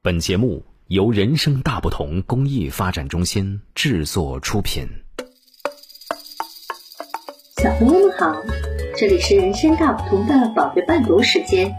[0.00, 4.86] 本节目由人生大不同公益发展中心制作出品。
[7.56, 8.40] 小朋友们好，
[8.96, 11.74] 这里是人生大不同的宝贝伴读时间，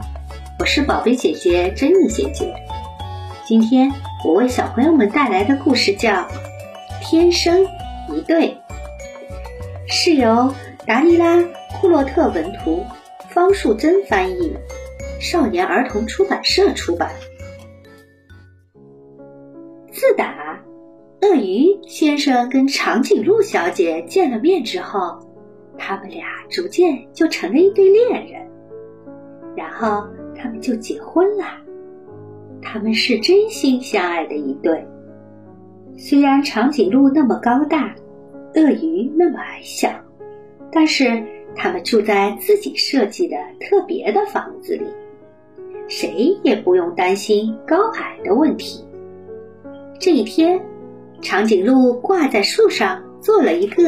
[0.60, 2.54] 我是宝贝姐姐珍妮姐姐。
[3.47, 3.90] 今天
[4.26, 6.12] 我为小朋友们带来的故事叫
[7.01, 7.65] 《天生
[8.13, 8.49] 一对》，
[9.88, 10.54] 是由
[10.86, 11.38] 达尼拉·
[11.79, 12.86] 库洛特文图，
[13.29, 14.58] 方树珍翻译，
[15.22, 17.13] 少年儿童出版社出版。
[20.20, 20.62] 打
[21.22, 25.18] 鳄鱼先生跟长颈鹿小姐见了面之后，
[25.78, 28.45] 他们俩逐渐就成了一对恋人，
[29.55, 30.05] 然后
[30.36, 31.45] 他们就结婚了。
[32.62, 34.86] 他们是真心相爱的一对。
[35.95, 37.95] 虽然长颈鹿那么高大，
[38.56, 39.90] 鳄鱼那么矮小，
[40.70, 41.23] 但是
[41.56, 44.86] 他们住在自己设计的特别的房子里，
[45.88, 48.84] 谁也不用担心高矮的问题。
[49.99, 50.66] 这一天，
[51.21, 53.83] 长颈鹿挂在树上做了一个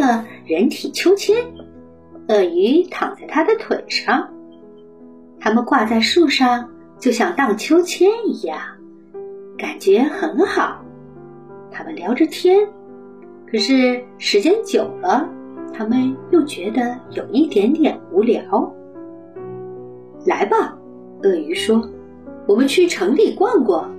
[0.46, 1.38] 人体秋千，
[2.28, 4.30] 鳄鱼躺在它的腿上，
[5.40, 8.60] 它们挂在树上就像荡秋千一样，
[9.58, 10.84] 感觉很好。
[11.72, 12.60] 他们聊着天，
[13.50, 15.26] 可是时间久了，
[15.74, 18.70] 他们又觉得有一点点无聊。
[20.26, 20.78] 来吧，
[21.24, 21.90] 鳄鱼说
[22.46, 23.90] ：“我们去城里逛逛。”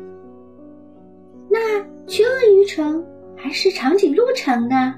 [1.48, 1.91] 那。
[2.06, 3.05] 去鳄鱼城
[3.36, 4.95] 还是长颈鹿城呢？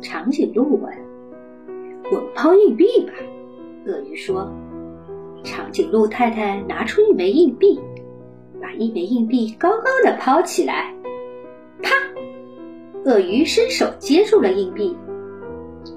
[0.00, 0.92] 长颈鹿问。
[2.10, 3.12] 我们抛硬币吧，
[3.86, 4.50] 鳄鱼说。
[5.44, 7.80] 长颈鹿太太拿出一枚硬币，
[8.60, 10.94] 把一枚硬币高高的抛起来，
[11.82, 11.90] 啪！
[13.04, 14.96] 鳄鱼伸手接住了硬币，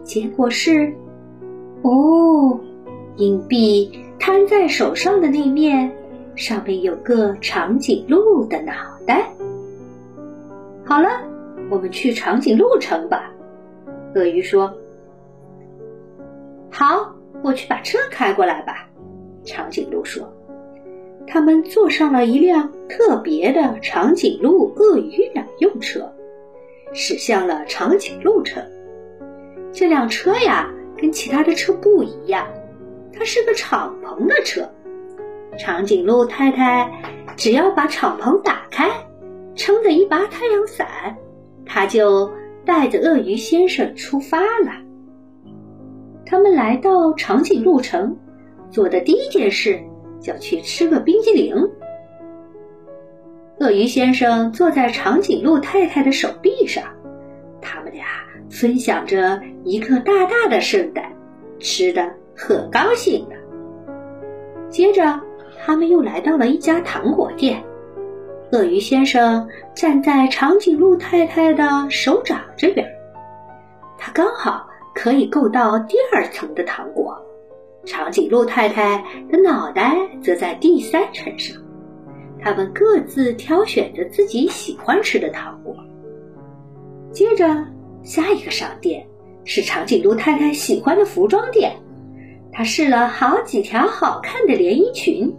[0.03, 0.91] 结果是，
[1.83, 2.59] 哦，
[3.17, 5.95] 硬币摊在手上的那面，
[6.35, 8.73] 上面有个长颈鹿的脑
[9.05, 9.34] 袋。
[10.87, 11.09] 好了，
[11.71, 13.31] 我们去长颈鹿城吧。
[14.13, 14.71] 鳄鱼说
[16.71, 18.87] ：“好，我去把车开过来吧。”
[19.43, 20.31] 长颈鹿说。
[21.27, 26.13] 他们坐上了一辆特别的长颈鹿鳄鱼两用车，
[26.93, 28.63] 驶向了长颈鹿城。
[29.73, 32.47] 这辆车呀，跟其他的车不一样，
[33.11, 34.69] 它是个敞篷的车。
[35.57, 36.91] 长颈鹿太太
[37.35, 38.91] 只要把敞篷打开。
[39.55, 41.17] 撑着一把太阳伞，
[41.65, 42.31] 他就
[42.65, 44.71] 带着鳄鱼先生出发了。
[46.25, 48.17] 他们来到长颈鹿城，
[48.69, 49.79] 做的第一件事
[50.19, 51.55] 就去吃个冰激凌。
[53.59, 56.83] 鳄鱼先生坐在长颈鹿太太的手臂上，
[57.61, 58.05] 他们俩
[58.49, 61.13] 分享着一颗大大的圣诞，
[61.59, 63.35] 吃的很高兴的。
[64.69, 65.21] 接着，
[65.63, 67.63] 他们又来到了一家糖果店。
[68.51, 72.87] 鳄鱼先生站在长颈鹿太太的手掌这边，
[73.97, 77.19] 他刚好可以够到第二层的糖果。
[77.85, 81.57] 长颈鹿太太的脑袋则在第三层上。
[82.39, 85.75] 他们各自挑选着自己喜欢吃的糖果。
[87.11, 87.45] 接着，
[88.03, 89.05] 下一个商店
[89.43, 91.75] 是长颈鹿太太喜欢的服装店。
[92.51, 95.35] 她试了好几条好看的连衣裙。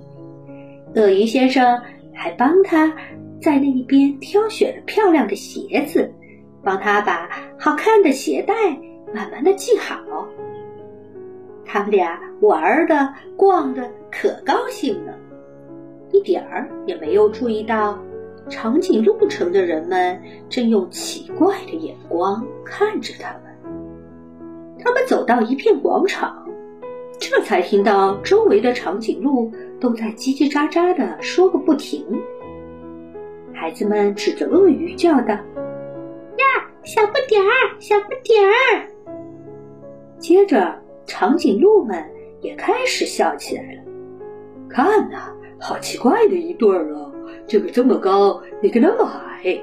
[0.97, 1.81] 鳄鱼先生。
[2.17, 2.93] 还帮他
[3.41, 6.11] 在那一边挑选了漂亮的鞋子，
[6.65, 7.29] 帮他把
[7.59, 8.55] 好看的鞋带
[9.15, 10.27] 慢慢的系好。
[11.65, 15.15] 他们俩玩的、逛的可高兴了，
[16.13, 17.99] 一点儿也没有注意到
[18.49, 23.43] 长颈鹿城的人们正用奇怪的眼光看着他们。
[24.79, 26.46] 他们走到一片广场，
[27.19, 29.53] 这才听到周围的长颈鹿。
[29.79, 32.03] 都在叽叽喳喳的说个不停。
[33.53, 35.35] 孩子们指着鳄鱼叫道
[36.39, 36.45] ：“呀，
[36.83, 38.89] 小不点儿，小不点儿！”
[40.19, 42.03] 接着，长颈鹿们
[42.41, 43.83] 也开始笑起来了。
[44.69, 47.13] 看呐，好奇怪的一对儿啊！
[47.47, 49.61] 这个这么高，那个那么矮。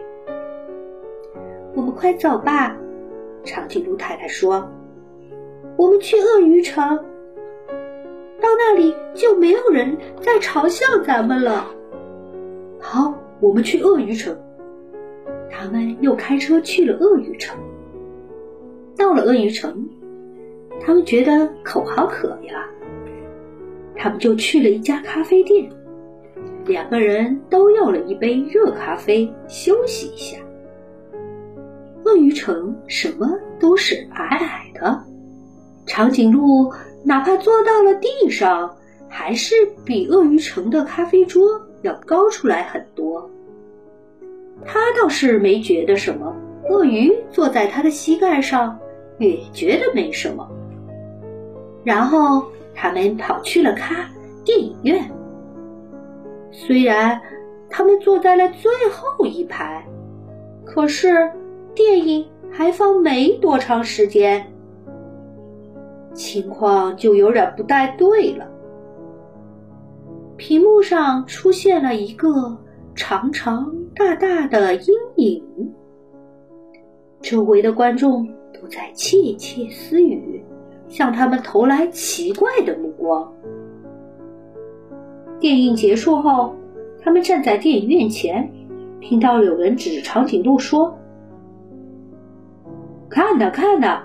[1.75, 2.77] 我们快走吧，
[3.43, 4.71] 长颈鹿太太说
[5.75, 7.03] ：“我们去鳄鱼城。”
[8.43, 11.65] 到那里就没有人再嘲笑咱们了。
[12.77, 14.37] 好，我们去鳄鱼城。
[15.49, 17.57] 他们又开车去了鳄鱼城。
[18.97, 19.87] 到了鳄鱼城，
[20.81, 22.65] 他们觉得口好渴呀，
[23.95, 25.71] 他们就去了一家咖啡店。
[26.65, 30.37] 两个人都要了一杯热咖啡，休息一下。
[32.03, 35.01] 鳄鱼城什么都是矮矮的，
[35.85, 36.69] 长颈鹿。
[37.03, 38.73] 哪怕坐到了地上，
[39.09, 39.55] 还是
[39.85, 43.29] 比鳄鱼城的咖啡桌要高出来很多。
[44.65, 46.33] 他倒是没觉得什么。
[46.69, 48.79] 鳄鱼坐在他的膝盖上，
[49.19, 50.49] 也觉得没什么。
[51.83, 54.09] 然后他们跑去了咖
[54.45, 55.03] 电影院。
[56.51, 57.19] 虽然
[57.69, 59.85] 他们坐在了最后一排，
[60.63, 61.29] 可是
[61.75, 64.52] 电影还放没多长时间，
[66.13, 68.47] 情况就有点不太对了。
[70.37, 72.57] 屏幕上出现了一个
[72.95, 74.87] 长长大大的阴
[75.17, 75.73] 影，
[77.21, 80.43] 周围的观众都在窃窃私语，
[80.87, 83.31] 向他们投来奇怪的目光。
[85.39, 86.55] 电影结束后，
[87.01, 88.51] 他们站在电影院前，
[88.99, 90.97] 听到有人指着长颈鹿说
[93.09, 94.03] ：“看呐，看呐，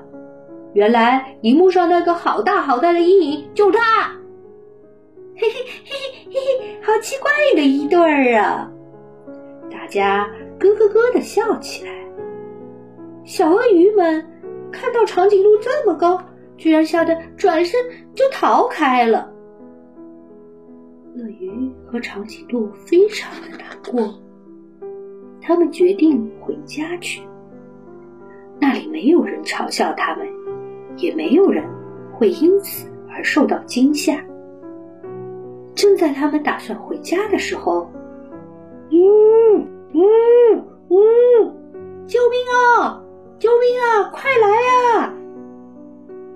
[0.74, 4.12] 原来荧幕上那个好大好大的阴影就是他！”
[5.36, 5.54] 嘿嘿
[5.84, 8.70] 嘿嘿嘿嘿，好奇怪的一对儿啊！
[9.70, 10.28] 大家
[10.58, 11.92] 咯咯咯的笑起来。
[13.24, 14.26] 小鳄鱼们
[14.72, 16.20] 看到长颈鹿这么高，
[16.56, 17.80] 居然吓得转身
[18.14, 19.30] 就逃开了。
[21.16, 23.60] 鳄鱼和长颈鹿非常的难
[23.92, 24.20] 过，
[25.40, 27.22] 他们决定回家去。
[28.60, 30.26] 那里没有人嘲笑他们，
[30.98, 31.64] 也没有人
[32.12, 34.22] 会因此而受到惊吓。
[35.74, 37.90] 正在他们打算回家的时候，
[38.90, 40.02] 嗯嗯
[40.90, 40.96] 嗯，
[42.06, 42.38] 救命
[42.80, 43.02] 啊！
[43.38, 44.10] 救命啊！
[44.12, 44.48] 快来
[45.00, 45.14] 啊！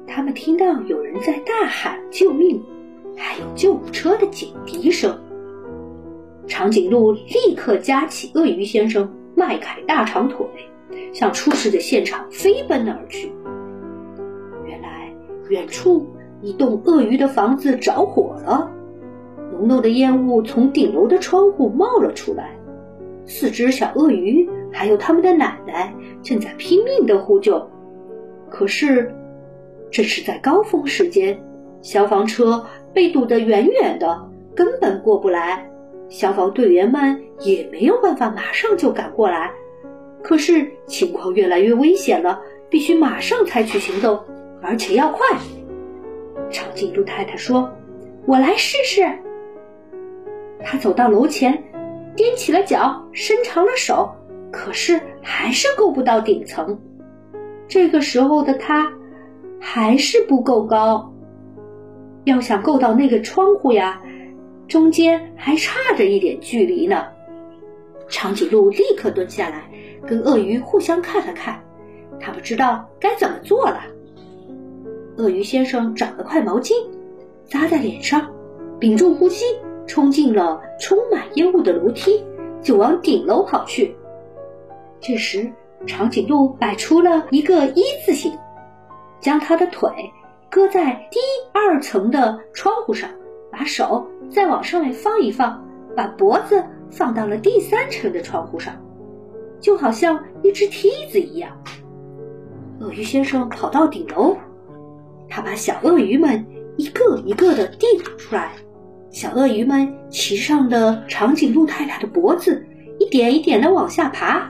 [0.07, 2.63] 他们听到有人在大喊救命，
[3.17, 5.19] 还有救护车的警笛声。
[6.47, 10.47] 长颈鹿立刻夹起鳄鱼先生迈开大长腿，
[11.13, 13.33] 向出事的现场飞奔而去。
[15.53, 16.07] 远处
[16.41, 18.71] 一栋鳄鱼的房子着火了。
[19.53, 22.57] 浓浓的烟雾从顶楼的窗户冒了出来，
[23.27, 27.63] 四只小鳄鱼还有他们的奶奶正在拼命的呼救。
[28.49, 29.15] 可是，
[29.91, 31.39] 这是在高峰时间，
[31.83, 32.65] 消防车
[32.95, 35.69] 被堵得远远的，根本过不来。
[36.09, 39.53] 消防队员们也没有办法马上就赶过来。
[40.23, 42.41] 可是情况越来越危险了，
[42.71, 44.19] 必须马上采取行动，
[44.63, 45.21] 而且要快。
[46.51, 47.71] 长颈鹿太太说
[48.27, 49.03] ：“我来试试。”
[50.65, 51.53] 他走到楼前，
[52.17, 54.15] 踮起了脚，伸长了手，
[54.51, 56.79] 可是还是够不到顶层。
[57.67, 58.93] 这个时候的他
[59.59, 61.13] 还是不够高，
[62.25, 64.01] 要想够到那个窗户呀，
[64.69, 67.07] 中间还差着一点距离呢。
[68.09, 69.65] 长颈鹿立刻蹲下来，
[70.07, 71.59] 跟鳄鱼互相看了看，
[72.21, 73.81] 他不知道该怎么做了。
[75.17, 76.73] 鳄鱼先生找了块毛巾，
[77.47, 78.31] 扎在脸上，
[78.79, 79.45] 屏住呼吸。
[79.85, 82.25] 冲进了充满烟雾的楼梯，
[82.63, 83.95] 就往顶楼跑去。
[85.01, 85.53] 这时，
[85.87, 88.33] 长颈鹿摆出了一个一字形，
[89.21, 89.91] 将它的腿
[90.49, 91.19] 搁在第
[91.53, 93.11] 二层的窗户上，
[93.51, 95.63] 把手再往上面放一放，
[95.97, 98.73] 把脖子放到了第三层的窗户上，
[99.61, 101.61] 就好像一只梯子一样。
[102.79, 104.37] 鳄鱼先生跑到顶楼，
[105.35, 106.45] 他把小鳄鱼们
[106.77, 107.87] 一个一个的递
[108.19, 108.53] 出来。
[109.11, 112.63] 小鳄鱼们骑上的长颈鹿太太的脖子，
[112.99, 114.47] 一点一点的往下爬，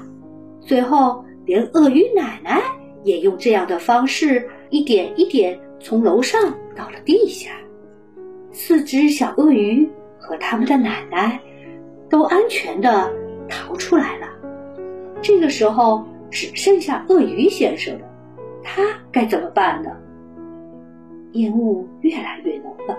[0.61, 2.61] 最后连鳄鱼奶奶
[3.05, 7.53] 也用这样的方式一点一点从楼上到了地下。
[8.51, 11.41] 四只小鳄鱼和他们的奶奶
[12.11, 13.09] 都安全的
[13.49, 14.27] 逃出来了。
[15.23, 18.07] 这个时候只剩下鳄鱼先生了，
[18.65, 19.91] 他该怎么办呢？
[21.33, 22.97] 烟雾越来越浓了。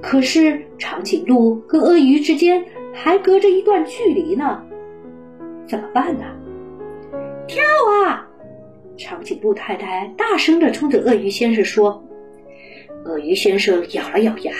[0.00, 4.62] 可是长颈鹿和鳄鱼之间还隔着一段距离呢，
[5.66, 6.24] 怎么办呢？
[7.46, 7.62] 跳
[8.04, 8.28] 啊！
[8.96, 12.02] 长颈鹿太太大声的冲着鳄鱼先生说。
[13.04, 14.52] 鳄鱼先生咬了咬牙，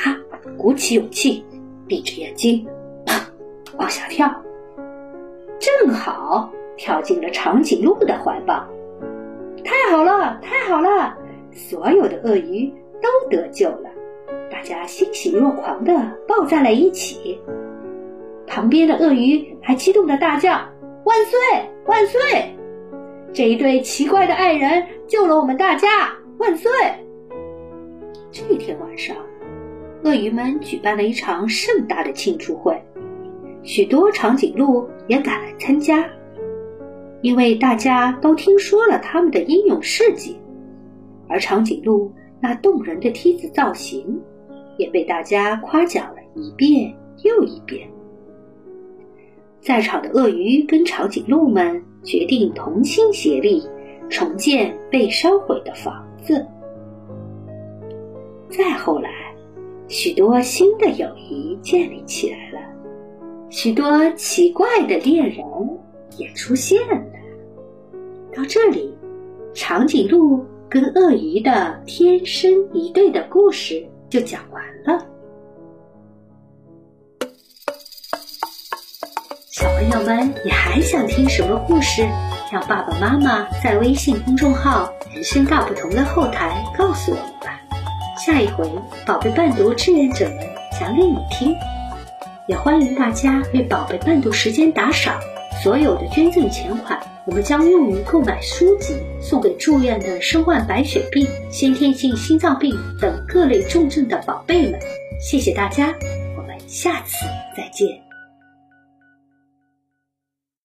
[0.57, 1.45] 鼓起勇气，
[1.87, 2.67] 闭着眼睛，
[3.07, 3.21] 砰，
[3.79, 4.29] 往下跳，
[5.61, 8.67] 正好跳进了长颈鹿的怀抱。
[9.65, 11.17] 太好了，太好了！
[11.53, 13.91] 所有的鳄鱼都得救了。
[14.51, 15.93] 大家欣喜若狂地
[16.29, 17.39] 抱在了一起，
[18.47, 20.51] 旁边的鳄鱼还激动地大叫
[21.05, 21.39] ：“万岁，
[21.87, 22.21] 万岁！
[23.33, 25.89] 这一对奇怪的爱人救了我们大家，
[26.39, 26.71] 万岁！”
[28.31, 29.17] 这天晚上，
[30.05, 32.81] 鳄鱼们举办了一场盛大的庆祝会，
[33.63, 36.05] 许多长颈鹿也赶来参加，
[37.21, 40.37] 因为大家都听说了他们的英勇事迹，
[41.33, 44.21] 而长颈鹿那动人的梯子造型。
[44.79, 47.87] 也被大家夸奖了一遍又一遍。
[49.61, 53.63] 在场的鳄鱼跟长颈鹿们决定同心协力，
[54.09, 56.45] 重建被烧毁的房子。
[58.49, 59.11] 再后来，
[59.89, 62.59] 许多新的友谊建立起来了，
[63.51, 65.45] 许多奇怪的恋人
[66.17, 67.05] 也出现了。
[68.35, 68.93] 到这里，
[69.53, 75.07] 长颈鹿跟鳄鱼的天生一对的故事就讲完了。
[79.51, 82.09] 小朋友们，你还想听什么故事？
[82.51, 87.61] 让爸爸妈妈在微信公众号“人生大不同”的后台告诉我们吧。
[88.17, 88.67] 下一回，
[89.05, 90.39] 宝贝伴读志愿者们
[90.81, 91.55] 讲给你听。
[92.49, 95.21] 也欢迎大家为宝贝伴读时间打赏，
[95.63, 104.81] 所有的捐赠钱款，我们将用于购买书籍，送给住院的身患白血病、先天性心脏病等各类重症的宝贝们。
[105.21, 105.95] 谢谢大家，
[106.37, 107.25] 我们下次
[107.57, 108.02] 再见。